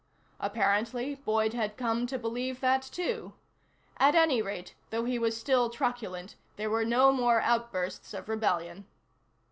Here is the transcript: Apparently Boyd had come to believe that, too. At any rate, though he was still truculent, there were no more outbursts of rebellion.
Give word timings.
Apparently 0.39 1.13
Boyd 1.13 1.53
had 1.53 1.77
come 1.77 2.07
to 2.07 2.17
believe 2.17 2.59
that, 2.59 2.81
too. 2.81 3.33
At 3.97 4.15
any 4.15 4.41
rate, 4.41 4.73
though 4.89 5.05
he 5.05 5.19
was 5.19 5.39
still 5.39 5.69
truculent, 5.69 6.35
there 6.55 6.71
were 6.71 6.83
no 6.85 7.11
more 7.11 7.39
outbursts 7.39 8.11
of 8.15 8.27
rebellion. 8.27 8.87